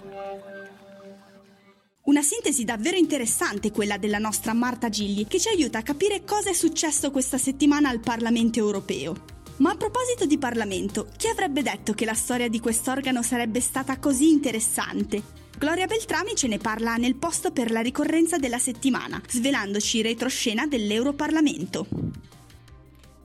Una 2.03 2.21
sintesi 2.21 2.63
davvero 2.63 2.97
interessante 2.97 3.71
quella 3.71 3.97
della 3.97 4.19
nostra 4.19 4.53
Marta 4.53 4.89
Gigli, 4.89 5.25
che 5.25 5.39
ci 5.39 5.49
aiuta 5.49 5.79
a 5.79 5.81
capire 5.81 6.23
cosa 6.23 6.51
è 6.51 6.53
successo 6.53 7.09
questa 7.09 7.39
settimana 7.39 7.89
al 7.89 7.99
Parlamento 7.99 8.59
europeo. 8.59 9.15
Ma 9.57 9.71
a 9.71 9.75
proposito 9.75 10.27
di 10.27 10.37
Parlamento, 10.37 11.07
chi 11.17 11.29
avrebbe 11.29 11.63
detto 11.63 11.93
che 11.93 12.05
la 12.05 12.13
storia 12.13 12.47
di 12.47 12.59
quest'organo 12.59 13.23
sarebbe 13.23 13.59
stata 13.59 13.97
così 13.97 14.29
interessante? 14.29 15.23
Gloria 15.57 15.87
Beltrami 15.87 16.35
ce 16.35 16.47
ne 16.47 16.59
parla 16.59 16.95
nel 16.97 17.15
posto 17.15 17.51
per 17.51 17.71
la 17.71 17.81
ricorrenza 17.81 18.37
della 18.37 18.59
settimana, 18.59 19.19
svelandoci 19.27 20.03
retroscena 20.03 20.67
dell'Europarlamento. 20.67 21.87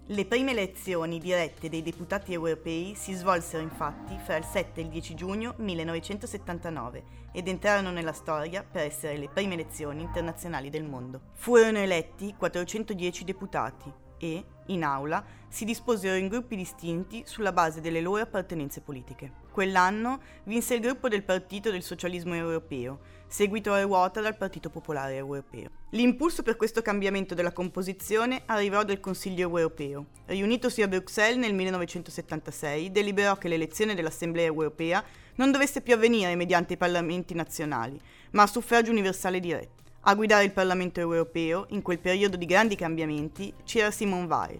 Le 0.06 0.24
prime 0.26 0.50
elezioni 0.50 1.20
dirette 1.20 1.68
dei 1.68 1.80
deputati 1.80 2.32
europei 2.32 2.94
si 2.96 3.14
svolsero 3.14 3.62
infatti 3.62 4.18
fra 4.18 4.36
il 4.36 4.42
7 4.42 4.80
e 4.80 4.82
il 4.82 4.88
10 4.88 5.14
giugno 5.14 5.54
1979 5.58 7.04
ed 7.30 7.46
entrarono 7.46 7.92
nella 7.92 8.12
storia 8.12 8.64
per 8.64 8.82
essere 8.82 9.16
le 9.16 9.28
prime 9.28 9.54
elezioni 9.54 10.02
internazionali 10.02 10.70
del 10.70 10.82
mondo. 10.82 11.20
Furono 11.34 11.78
eletti 11.78 12.34
410 12.36 13.22
deputati 13.22 13.92
e, 14.18 14.44
in 14.66 14.82
aula, 14.82 15.24
si 15.48 15.64
disposero 15.64 16.16
in 16.16 16.26
gruppi 16.26 16.56
distinti 16.56 17.22
sulla 17.24 17.52
base 17.52 17.80
delle 17.80 18.00
loro 18.00 18.22
appartenenze 18.22 18.80
politiche. 18.80 19.32
Quell'anno 19.52 20.20
vinse 20.44 20.74
il 20.74 20.80
gruppo 20.80 21.06
del 21.08 21.22
Partito 21.22 21.70
del 21.70 21.82
Socialismo 21.82 22.34
Europeo, 22.34 22.98
seguito 23.32 23.72
a 23.72 23.80
ruota 23.80 24.20
dal 24.20 24.36
Partito 24.36 24.68
Popolare 24.68 25.14
Europeo. 25.14 25.70
L'impulso 25.92 26.42
per 26.42 26.56
questo 26.56 26.82
cambiamento 26.82 27.34
della 27.34 27.50
composizione 27.50 28.42
arrivò 28.44 28.84
dal 28.84 29.00
Consiglio 29.00 29.48
Europeo. 29.48 30.04
Riunitosi 30.26 30.82
a 30.82 30.88
Bruxelles 30.88 31.38
nel 31.38 31.54
1976, 31.54 32.92
deliberò 32.92 33.38
che 33.38 33.48
l'elezione 33.48 33.94
dell'Assemblea 33.94 34.44
Europea 34.44 35.02
non 35.36 35.50
dovesse 35.50 35.80
più 35.80 35.94
avvenire 35.94 36.36
mediante 36.36 36.74
i 36.74 36.76
parlamenti 36.76 37.32
nazionali, 37.32 37.98
ma 38.32 38.42
a 38.42 38.46
suffragio 38.46 38.90
universale 38.90 39.40
diretto. 39.40 39.82
A 40.02 40.14
guidare 40.14 40.44
il 40.44 40.52
Parlamento 40.52 41.00
Europeo, 41.00 41.64
in 41.70 41.80
quel 41.80 42.00
periodo 42.00 42.36
di 42.36 42.44
grandi 42.44 42.76
cambiamenti, 42.76 43.50
c'era 43.64 43.90
Simone 43.90 44.26
Weil. 44.26 44.58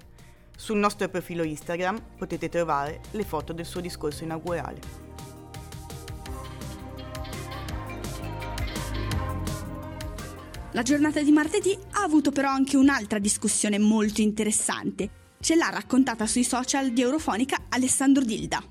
Sul 0.57 0.79
nostro 0.79 1.07
profilo 1.11 1.43
Instagram 1.43 2.03
potete 2.17 2.49
trovare 2.49 3.01
le 3.11 3.25
foto 3.25 3.53
del 3.53 3.67
suo 3.67 3.83
discorso 3.83 4.25
inaugurale. 4.25 4.81
La 10.75 10.81
giornata 10.81 11.23
di 11.23 11.33
martedì 11.33 11.77
ha 11.93 12.03
avuto 12.03 12.31
però 12.31 12.49
anche 12.49 12.79
un'altra 12.79 13.19
discussione 13.19 13.79
molto 13.79 14.23
interessante. 14.23 15.11
Ce 15.39 15.55
l'ha 15.55 15.69
raccontata 15.69 16.27
sui 16.27 16.45
social 16.45 16.93
di 16.93 17.03
Eurofonica 17.03 17.65
Alessandro 17.69 18.25
Dilda. 18.25 18.63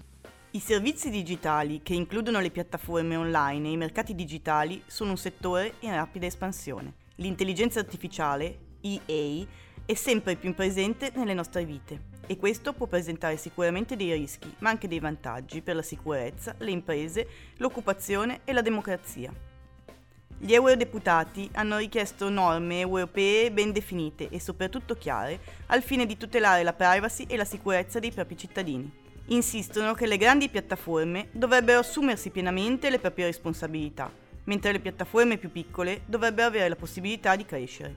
I 0.49 0.59
servizi 0.59 1.11
digitali, 1.11 1.81
che 1.83 1.93
includono 1.93 2.39
le 2.39 2.49
piattaforme 2.49 3.15
online 3.15 3.67
e 3.67 3.71
i 3.73 3.77
mercati 3.77 4.15
digitali, 4.15 4.81
sono 4.87 5.11
un 5.11 5.17
settore 5.17 5.75
in 5.81 5.93
rapida 5.93 6.25
espansione. 6.25 6.93
L'intelligenza 7.17 7.79
artificiale, 7.79 8.77
EA, 8.81 9.45
è 9.85 9.93
sempre 9.93 10.37
più 10.37 10.55
presente 10.55 11.11
nelle 11.13 11.35
nostre 11.35 11.65
vite 11.65 12.09
e 12.25 12.35
questo 12.35 12.73
può 12.73 12.87
presentare 12.87 13.37
sicuramente 13.37 13.95
dei 13.95 14.11
rischi, 14.13 14.51
ma 14.59 14.71
anche 14.71 14.87
dei 14.87 14.99
vantaggi 14.99 15.61
per 15.61 15.75
la 15.75 15.83
sicurezza, 15.83 16.55
le 16.57 16.71
imprese, 16.71 17.27
l'occupazione 17.57 18.41
e 18.43 18.53
la 18.53 18.63
democrazia. 18.63 19.50
Gli 20.43 20.55
eurodeputati 20.55 21.51
hanno 21.53 21.77
richiesto 21.77 22.27
norme 22.27 22.79
europee 22.79 23.51
ben 23.51 23.71
definite 23.71 24.27
e 24.29 24.39
soprattutto 24.39 24.95
chiare 24.95 25.39
al 25.67 25.83
fine 25.83 26.07
di 26.07 26.17
tutelare 26.17 26.63
la 26.63 26.73
privacy 26.73 27.25
e 27.27 27.37
la 27.37 27.45
sicurezza 27.45 27.99
dei 27.99 28.11
propri 28.11 28.37
cittadini. 28.37 28.91
Insistono 29.27 29.93
che 29.93 30.07
le 30.07 30.17
grandi 30.17 30.49
piattaforme 30.49 31.27
dovrebbero 31.31 31.77
assumersi 31.77 32.31
pienamente 32.31 32.89
le 32.89 32.97
proprie 32.97 33.27
responsabilità, 33.27 34.11
mentre 34.45 34.71
le 34.71 34.79
piattaforme 34.79 35.37
più 35.37 35.51
piccole 35.51 36.01
dovrebbero 36.07 36.47
avere 36.47 36.69
la 36.69 36.75
possibilità 36.75 37.35
di 37.35 37.45
crescere. 37.45 37.95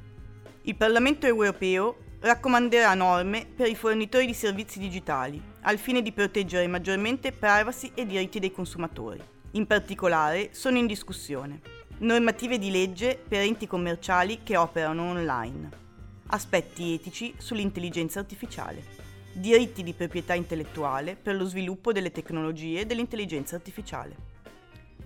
Il 0.65 0.77
Parlamento 0.77 1.25
europeo 1.25 1.97
raccomanderà 2.21 2.93
norme 2.93 3.47
per 3.57 3.69
i 3.69 3.75
fornitori 3.75 4.27
di 4.27 4.35
servizi 4.35 4.79
digitali, 4.79 5.43
al 5.63 5.79
fine 5.79 6.03
di 6.03 6.13
proteggere 6.13 6.67
maggiormente 6.67 7.33
privacy 7.33 7.93
e 7.95 8.05
diritti 8.05 8.39
dei 8.39 8.53
consumatori. 8.53 9.23
In 9.53 9.67
particolare 9.67 10.51
sono 10.53 10.77
in 10.77 10.87
discussione 10.87 11.84
normative 11.99 12.59
di 12.59 12.71
legge 12.71 13.23
per 13.27 13.41
enti 13.41 13.67
commerciali 13.67 14.41
che 14.43 14.57
operano 14.57 15.05
online, 15.11 15.69
aspetti 16.29 16.95
etici 16.95 17.35
sull'intelligenza 17.39 18.19
artificiale, 18.19 18.83
diritti 19.33 19.83
di 19.83 19.93
proprietà 19.93 20.35
intellettuale 20.35 21.17
per 21.17 21.37
lo 21.37 21.45
sviluppo 21.45 21.93
delle 21.93 22.11
tecnologie 22.11 22.87
dell'intelligenza 22.87 23.57
artificiale. 23.57 24.33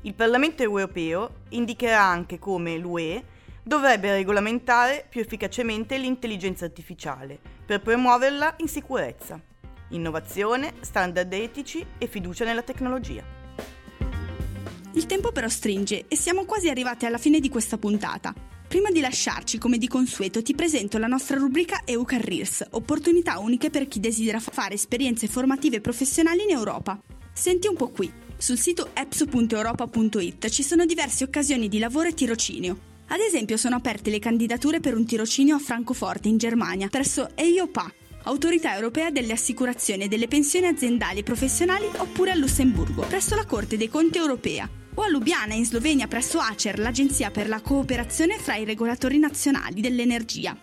Il 0.02 0.14
Parlamento 0.14 0.62
europeo 0.62 1.40
indicherà 1.50 2.02
anche 2.02 2.38
come 2.38 2.78
l'UE 2.78 3.36
dovrebbe 3.62 4.12
regolamentare 4.12 5.04
più 5.08 5.20
efficacemente 5.20 5.98
l'intelligenza 5.98 6.64
artificiale 6.64 7.38
per 7.66 7.82
promuoverla 7.82 8.54
in 8.58 8.68
sicurezza, 8.68 9.38
innovazione, 9.90 10.74
standard 10.80 11.32
etici 11.32 11.84
e 11.98 12.06
fiducia 12.06 12.44
nella 12.44 12.62
tecnologia. 12.62 13.37
Il 14.98 15.06
tempo 15.06 15.30
però 15.30 15.48
stringe 15.48 16.06
e 16.08 16.16
siamo 16.16 16.44
quasi 16.44 16.68
arrivati 16.68 17.06
alla 17.06 17.18
fine 17.18 17.38
di 17.38 17.48
questa 17.48 17.78
puntata. 17.78 18.34
Prima 18.66 18.90
di 18.90 18.98
lasciarci, 18.98 19.56
come 19.56 19.78
di 19.78 19.86
consueto, 19.86 20.42
ti 20.42 20.56
presento 20.56 20.98
la 20.98 21.06
nostra 21.06 21.36
rubrica 21.36 21.82
EU 21.84 22.02
Careers, 22.02 22.66
opportunità 22.70 23.38
uniche 23.38 23.70
per 23.70 23.86
chi 23.86 24.00
desidera 24.00 24.40
fare 24.40 24.74
esperienze 24.74 25.28
formative 25.28 25.80
professionali 25.80 26.42
in 26.42 26.50
Europa. 26.50 27.00
Senti 27.32 27.68
un 27.68 27.76
po' 27.76 27.90
qui. 27.90 28.12
Sul 28.36 28.58
sito 28.58 28.90
epso.europa.it 28.92 30.48
ci 30.48 30.64
sono 30.64 30.84
diverse 30.84 31.22
occasioni 31.22 31.68
di 31.68 31.78
lavoro 31.78 32.08
e 32.08 32.14
tirocinio. 32.14 32.78
Ad 33.06 33.20
esempio 33.20 33.56
sono 33.56 33.76
aperte 33.76 34.10
le 34.10 34.18
candidature 34.18 34.80
per 34.80 34.96
un 34.96 35.06
tirocinio 35.06 35.54
a 35.54 35.60
Francoforte 35.60 36.26
in 36.26 36.38
Germania 36.38 36.88
presso 36.88 37.30
EIOPA, 37.36 37.92
Autorità 38.24 38.74
Europea 38.74 39.12
delle 39.12 39.32
Assicurazioni 39.32 40.02
e 40.02 40.08
delle 40.08 40.26
Pensioni 40.26 40.66
Aziendali 40.66 41.20
e 41.20 41.22
Professionali 41.22 41.86
oppure 41.98 42.32
a 42.32 42.34
Lussemburgo, 42.34 43.02
presso 43.02 43.36
la 43.36 43.46
Corte 43.46 43.76
dei 43.76 43.88
Conti 43.88 44.18
Europea 44.18 44.68
o 44.98 45.02
a 45.02 45.08
Lubiana 45.08 45.54
in 45.54 45.64
Slovenia 45.64 46.08
presso 46.08 46.40
ACER, 46.40 46.80
l'Agenzia 46.80 47.30
per 47.30 47.48
la 47.48 47.60
cooperazione 47.60 48.36
fra 48.36 48.56
i 48.56 48.64
regolatori 48.64 49.18
nazionali 49.18 49.80
dell'energia. 49.80 50.56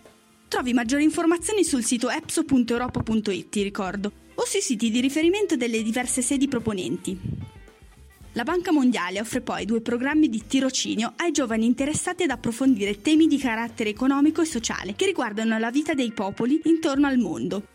Trovi 0.46 0.74
maggiori 0.74 1.04
informazioni 1.04 1.64
sul 1.64 1.82
sito 1.82 2.10
epso.europa.it, 2.10 3.54
ricordo, 3.54 4.12
o 4.34 4.44
sui 4.44 4.60
siti 4.60 4.90
di 4.90 5.00
riferimento 5.00 5.56
delle 5.56 5.82
diverse 5.82 6.20
sedi 6.20 6.48
proponenti. 6.48 7.18
La 8.32 8.44
Banca 8.44 8.72
Mondiale 8.72 9.20
offre 9.20 9.40
poi 9.40 9.64
due 9.64 9.80
programmi 9.80 10.28
di 10.28 10.46
tirocinio 10.46 11.14
ai 11.16 11.32
giovani 11.32 11.64
interessati 11.64 12.24
ad 12.24 12.30
approfondire 12.30 13.00
temi 13.00 13.28
di 13.28 13.38
carattere 13.38 13.88
economico 13.88 14.42
e 14.42 14.44
sociale 14.44 14.94
che 14.94 15.06
riguardano 15.06 15.58
la 15.58 15.70
vita 15.70 15.94
dei 15.94 16.12
popoli 16.12 16.60
intorno 16.64 17.06
al 17.06 17.16
mondo. 17.16 17.66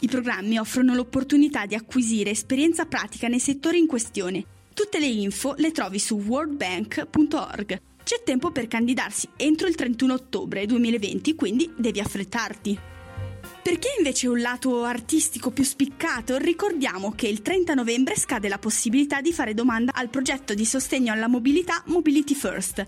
I 0.00 0.08
programmi 0.08 0.58
offrono 0.58 0.94
l'opportunità 0.94 1.64
di 1.64 1.74
acquisire 1.74 2.28
esperienza 2.28 2.84
pratica 2.84 3.28
nei 3.28 3.40
settori 3.40 3.78
in 3.78 3.86
questione 3.86 4.44
Tutte 4.82 4.98
le 4.98 5.06
info 5.06 5.54
le 5.58 5.70
trovi 5.70 6.00
su 6.00 6.16
worldbank.org. 6.16 7.80
C'è 8.02 8.22
tempo 8.24 8.50
per 8.50 8.66
candidarsi 8.66 9.28
entro 9.36 9.68
il 9.68 9.76
31 9.76 10.12
ottobre 10.12 10.66
2020, 10.66 11.36
quindi 11.36 11.72
devi 11.76 12.00
affrettarti. 12.00 12.76
Per 13.62 13.78
chi 13.78 13.86
invece 13.96 14.26
un 14.26 14.40
lato 14.40 14.82
artistico 14.82 15.52
più 15.52 15.62
spiccato, 15.62 16.36
ricordiamo 16.36 17.12
che 17.12 17.28
il 17.28 17.42
30 17.42 17.74
novembre 17.74 18.16
scade 18.16 18.48
la 18.48 18.58
possibilità 18.58 19.20
di 19.20 19.32
fare 19.32 19.54
domanda 19.54 19.92
al 19.94 20.08
progetto 20.08 20.52
di 20.52 20.64
sostegno 20.64 21.12
alla 21.12 21.28
mobilità 21.28 21.84
Mobility 21.86 22.34
First. 22.34 22.84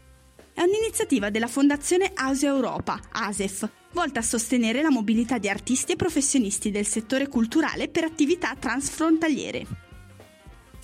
È 0.52 0.62
un'iniziativa 0.62 1.30
della 1.30 1.46
Fondazione 1.46 2.10
Asia 2.12 2.48
Europa, 2.48 3.00
ASEF, 3.12 3.70
volta 3.92 4.18
a 4.18 4.24
sostenere 4.24 4.82
la 4.82 4.90
mobilità 4.90 5.38
di 5.38 5.48
artisti 5.48 5.92
e 5.92 5.96
professionisti 5.96 6.72
del 6.72 6.86
settore 6.86 7.28
culturale 7.28 7.88
per 7.88 8.02
attività 8.02 8.56
transfrontaliere. 8.58 9.83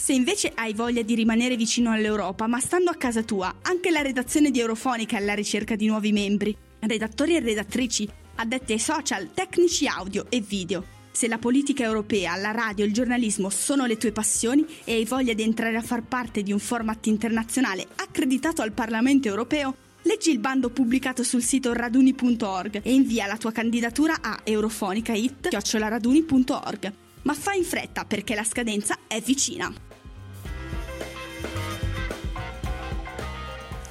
Se 0.01 0.15
invece 0.15 0.51
hai 0.55 0.73
voglia 0.73 1.03
di 1.03 1.15
rimanere 1.15 1.57
vicino 1.57 1.93
all'Europa, 1.93 2.47
ma 2.47 2.59
stando 2.59 2.91
a 2.91 2.95
casa 2.95 3.23
tua, 3.23 3.57
anche 3.61 3.91
la 3.91 4.01
redazione 4.01 4.51
di 4.51 4.59
Eurofonica 4.59 5.19
è 5.19 5.21
alla 5.21 5.35
ricerca 5.35 5.77
di 5.77 5.89
nuovi 5.89 6.11
membri, 6.11 6.57
redattori 6.79 7.37
e 7.37 7.41
redattrici, 7.41 8.09
addetti 8.37 8.73
ai 8.73 8.79
social, 8.79 9.29
tecnici 9.35 9.87
audio 9.87 10.25
e 10.31 10.41
video. 10.41 10.87
Se 11.13 11.29
la 11.29 11.37
politica 11.37 11.85
europea, 11.85 12.35
la 12.37 12.51
radio 12.51 12.83
e 12.83 12.87
il 12.87 12.95
giornalismo 12.95 13.51
sono 13.51 13.85
le 13.85 13.99
tue 13.99 14.11
passioni 14.11 14.65
e 14.85 14.95
hai 14.95 15.05
voglia 15.05 15.35
di 15.35 15.43
entrare 15.43 15.77
a 15.77 15.83
far 15.83 16.03
parte 16.03 16.43
di 16.43 16.51
un 16.51 16.61
format 16.61 17.07
internazionale 17.07 17.87
accreditato 17.97 18.63
al 18.63 18.73
Parlamento 18.73 19.29
europeo, 19.29 19.77
Leggi 20.05 20.31
il 20.31 20.39
bando 20.39 20.71
pubblicato 20.71 21.23
sul 21.23 21.43
sito 21.43 21.75
raduni.org 21.75 22.81
e 22.83 22.95
invia 22.95 23.27
la 23.27 23.37
tua 23.37 23.53
candidatura 23.53 24.23
a 24.23 24.41
eurofonicahit.raduni.org. 24.43 26.93
Ma 27.25 27.35
fai 27.35 27.59
in 27.59 27.65
fretta 27.65 28.07
perché 28.07 28.35
la 28.35 28.45
scadenza 28.45 29.01
è 29.07 29.21
vicina. 29.21 29.89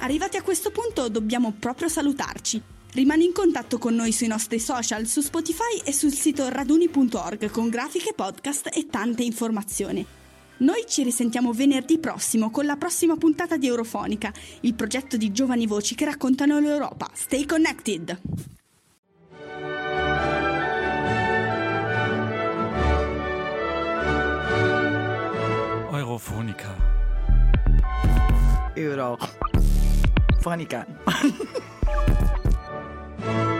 Arrivati 0.00 0.38
a 0.38 0.42
questo 0.42 0.70
punto 0.70 1.08
dobbiamo 1.08 1.52
proprio 1.58 1.88
salutarci. 1.88 2.60
Rimani 2.92 3.26
in 3.26 3.32
contatto 3.32 3.78
con 3.78 3.94
noi 3.94 4.12
sui 4.12 4.28
nostri 4.28 4.58
social, 4.58 5.06
su 5.06 5.20
Spotify 5.20 5.82
e 5.84 5.92
sul 5.92 6.12
sito 6.12 6.48
raduni.org 6.48 7.50
con 7.50 7.68
grafiche, 7.68 8.14
podcast 8.14 8.70
e 8.72 8.86
tante 8.86 9.22
informazioni. 9.22 10.04
Noi 10.58 10.84
ci 10.86 11.02
risentiamo 11.02 11.52
venerdì 11.52 11.98
prossimo 11.98 12.50
con 12.50 12.64
la 12.64 12.76
prossima 12.76 13.16
puntata 13.16 13.58
di 13.58 13.66
Eurofonica, 13.66 14.32
il 14.60 14.74
progetto 14.74 15.16
di 15.16 15.32
giovani 15.32 15.66
voci 15.66 15.94
che 15.94 16.06
raccontano 16.06 16.58
l'Europa. 16.58 17.08
Stay 17.12 17.44
connected! 17.44 18.18
Eurofonica. 28.74 29.59
Eurofonica. 30.40 30.86
quel 33.20 33.59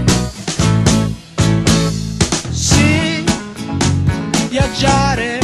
Viaggiare, 4.51 5.40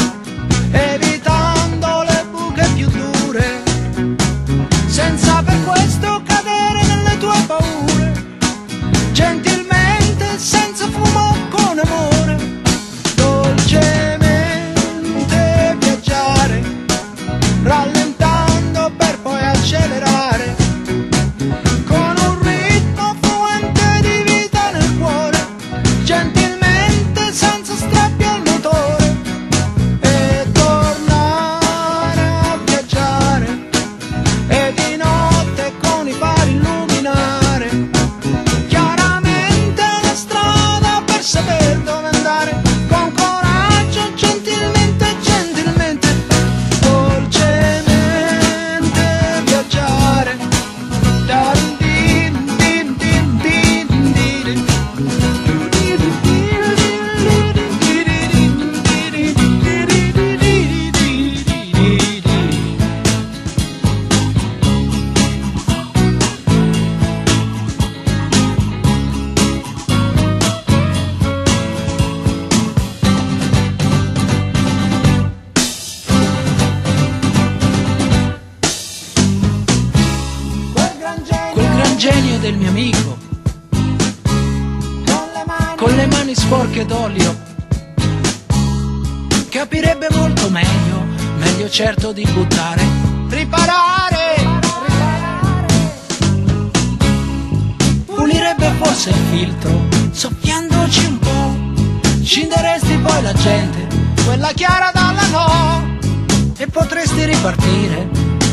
ripartire, 107.37 108.09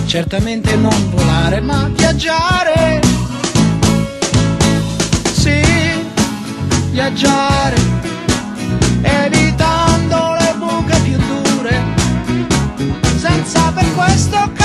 certamente 0.06 0.76
non 0.76 1.10
volare, 1.10 1.60
ma 1.60 1.88
viaggiare. 1.94 3.00
Sì, 5.32 5.62
viaggiare, 6.90 7.76
evitando 9.02 10.36
le 10.38 10.54
buche 10.58 10.98
più 10.98 11.16
dure, 11.16 11.82
senza 13.16 13.72
per 13.72 13.94
questo 13.94 14.36
cadere 14.36 14.63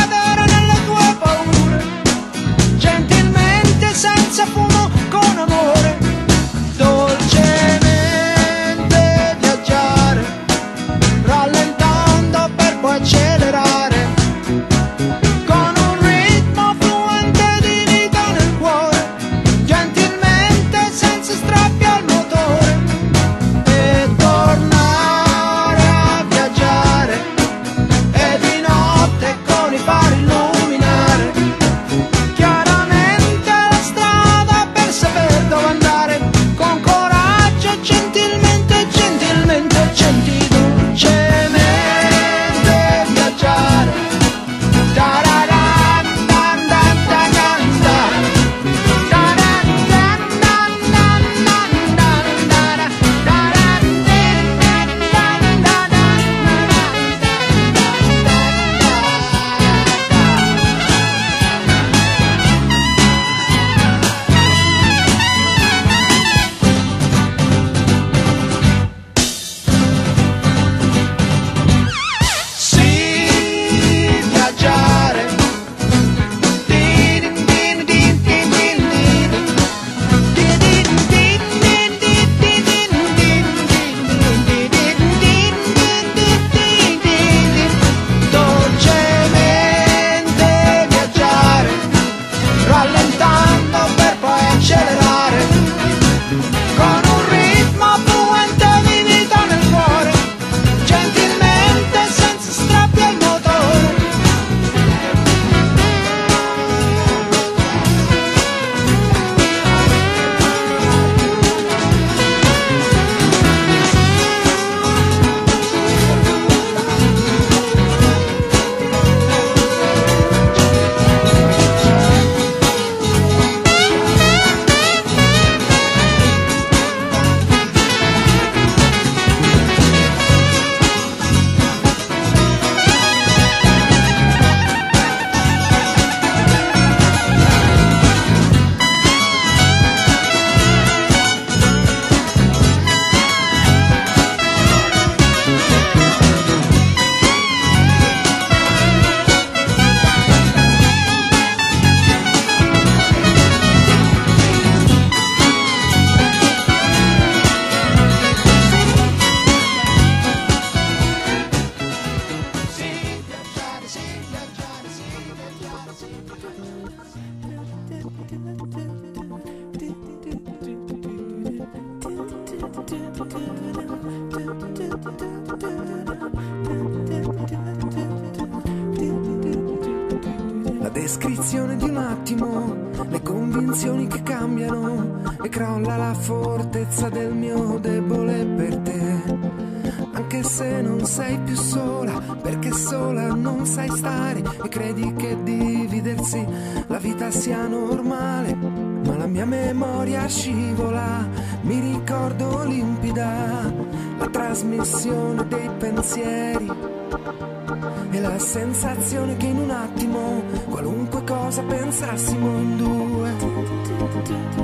e 208.12 208.20
la 208.20 208.38
sensazione 208.40 209.38
che 209.38 209.46
in 209.46 209.58
un 209.60 209.70
attimo 209.70 210.44
qualunque 210.70 211.24
cosa 211.24 211.62
pensassimo 211.64 212.48
in 212.58 212.78
due 212.78 213.34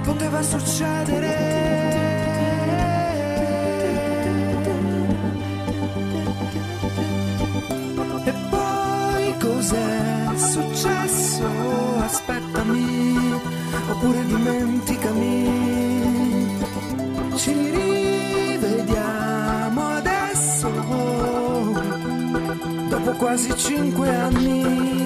poteva 0.02 0.42
succedere. 0.42 1.96
cos'è 9.40 10.36
successo? 10.36 11.46
Aspettami, 12.00 13.34
oppure 13.90 14.26
dimenticami. 14.26 15.64
Ci 17.36 17.95
quasi 23.18 23.54
cinque 23.56 24.10
anni. 24.10 25.05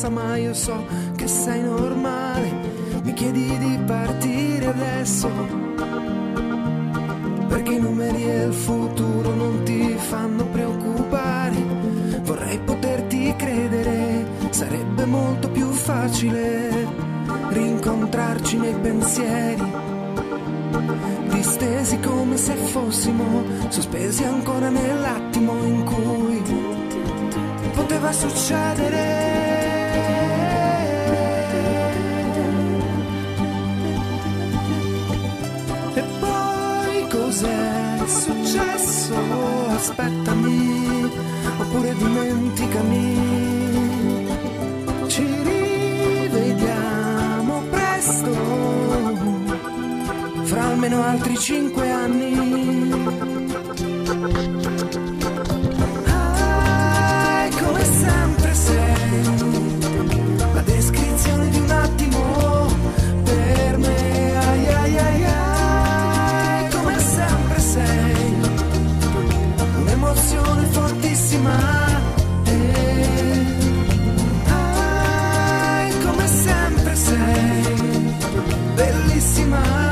Pazza, 0.00 0.08
ma 0.08 0.36
io 0.36 0.54
so 0.54 0.86
che 1.14 1.26
sei 1.26 1.62
normale. 1.62 2.50
Mi 3.02 3.12
chiedi 3.12 3.58
di 3.58 3.78
partire 3.84 4.66
adesso. 4.66 5.28
Perché 7.48 7.72
i 7.74 7.78
numeri 7.78 8.24
e 8.24 8.44
il 8.44 8.54
futuro 8.54 9.34
non 9.34 9.62
ti 9.64 9.94
fanno 9.98 10.44
preoccupare. 10.46 11.56
Vorrei 12.22 12.58
poterti 12.60 13.34
credere, 13.36 14.26
sarebbe 14.50 15.04
molto 15.04 15.50
più 15.50 15.70
facile 15.70 16.88
rincontrarci 17.50 18.56
nei 18.56 18.74
pensieri. 18.74 19.88
Distesi 21.28 21.98
come 22.00 22.36
se 22.36 22.54
fossimo 22.54 23.42
sospesi 23.68 24.24
ancora 24.24 24.68
nell'attimo 24.68 25.64
in 25.64 25.84
cui 25.84 26.42
poteva 27.74 28.12
succedere. 28.12 28.89
Oppure 41.70 41.94
dimenticami. 41.94 43.18
Ci 45.06 45.24
rivediamo 45.42 46.82
presto, 47.70 48.32
fra 50.42 50.64
almeno 50.64 51.02
altri 51.02 51.38
cinque 51.38 51.90
anni. 51.90 52.49
próxima. 79.40 79.89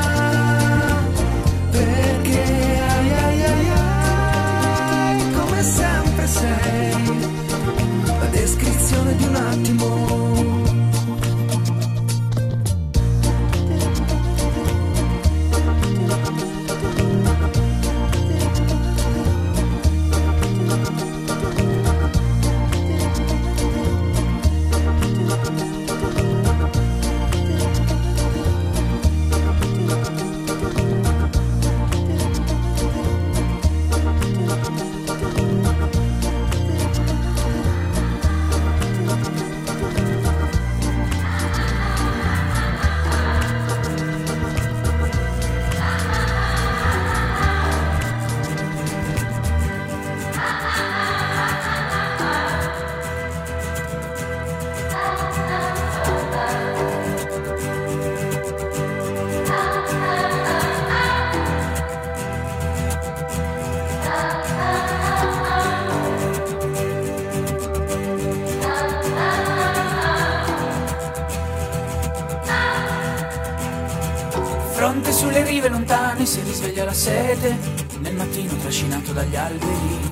Sete 76.99 77.57
nel 77.99 78.13
mattino 78.13 78.53
trascinato 78.57 79.13
dagli 79.13 79.37
alberi. 79.37 80.11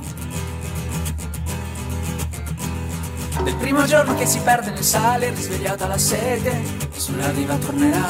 Del 3.43 3.56
primo 3.58 3.86
giorno 3.86 4.15
che 4.15 4.26
si 4.26 4.39
perde 4.39 4.72
nel 4.72 4.84
sale, 4.84 5.30
risvegliata 5.32 5.86
la 5.86 5.98
sete, 5.98 6.63
sulla 6.96 7.30
riva 7.32 7.56
tornerà. 7.58 8.08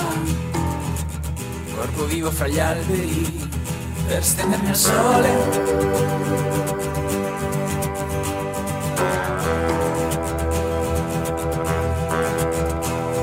Corpo 1.75 2.05
vivo 2.05 2.29
fra 2.29 2.47
gli 2.47 2.59
alberi, 2.59 3.49
per 4.05 4.23
stendermi 4.23 4.69
al 4.69 4.75
sole. 4.75 5.29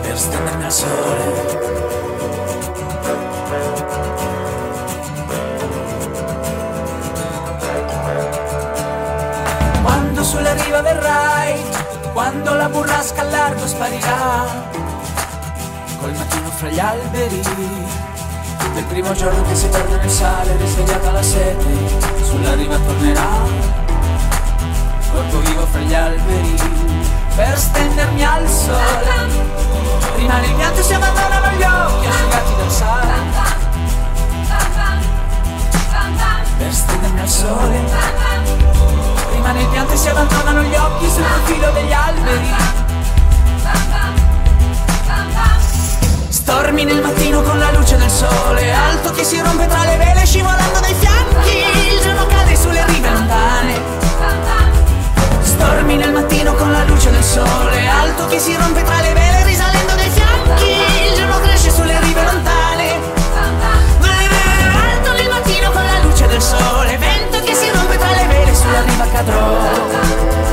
Per 0.03 0.19
stendermi 0.19 0.65
al 0.65 0.73
sole. 0.73 1.84
Sulla 10.35 10.53
riva 10.55 10.83
verrai, 10.83 11.63
quando 12.13 12.55
la 12.55 12.69
burrasca 12.69 13.21
al 13.21 13.31
largo 13.31 13.67
sparirà, 13.67 14.69
col 16.01 16.13
mattino 16.13 16.49
fra 16.49 16.69
gli 16.69 16.79
alberi, 16.81 17.41
del 18.75 18.85
primo 18.85 19.13
giorno 19.13 19.43
che 19.45 19.55
si 19.55 19.69
perde 19.69 19.97
nel 19.97 20.11
sale, 20.11 20.57
risvegliata 20.57 21.13
la 21.13 21.23
sete, 21.23 21.67
sulla 22.25 22.55
riva 22.55 22.77
tornerà, 22.79 23.29
corpo 25.13 25.39
vivo 25.39 25.67
fra 25.67 25.81
gli 25.81 25.95
alberi, 25.95 26.57
per 27.37 27.57
stendermi 27.57 28.25
al 28.25 28.49
sole, 28.49 29.13
rimane 30.17 30.47
il 30.47 30.55
pianto 30.55 30.83
si 30.83 30.95
abbandonano 30.95 31.57
gli 31.57 31.63
occhi 31.63 32.07
asciugati 32.07 32.55
dal 32.57 32.71
sale, 32.71 33.13
per 36.59 36.73
stendermi 36.73 37.21
al 37.21 37.29
sole 37.29 38.74
ma 39.45 39.53
le 39.53 39.67
piante 39.67 39.95
si 39.95 40.09
allontanano 40.09 40.63
gli 40.63 40.75
occhi 40.75 41.07
sul 41.11 41.23
profilo 41.23 41.71
degli 41.73 41.93
alberi. 41.93 42.55
Stormi 46.31 46.85
nel 46.85 47.03
mattino 47.03 47.43
con 47.43 47.59
la 47.59 47.71
luce 47.73 47.99
del 47.99 48.11
sole 48.11 48.73
Alto 48.73 49.11
che 49.11 49.23
si 49.23 49.39
rompe 49.43 49.67
tra 49.67 49.85
le 49.85 49.97
vele 49.99 50.25
scivolando 50.25 50.81
dai 50.81 50.95
fianchi. 50.95 51.59
Il 51.93 52.01
giorno 52.01 52.27
cade 52.27 52.57
sulle 52.57 52.87
rive 52.87 53.11
lontane. 53.11 53.83
Stormi 55.43 55.97
nel 55.97 56.13
mattino 56.13 56.55
con 56.55 56.73
la 56.73 56.85
luce 56.85 57.11
del 57.11 57.23
sole 57.23 57.87
Alto 57.87 58.27
che 58.29 58.39
si 58.39 58.57
rompe 58.57 58.83
tra 58.83 59.01
le 59.03 59.13
vele 59.13 59.45
risalendo 59.45 59.95
dai 59.95 60.09
fianchi. 60.09 60.71
Il 61.07 61.15
giorno 61.17 61.39
cresce 61.41 61.71
sulle 61.71 62.01
rive 62.01 62.23
lontane. 62.23 62.99
Alto 64.01 65.13
nel 65.13 65.29
mattino 65.29 65.71
con 65.71 65.85
la 65.85 65.99
luce 66.03 66.27
del 66.29 66.41
sole. 66.41 66.84
arriba, 68.85 69.07
cadrão. 69.07 70.44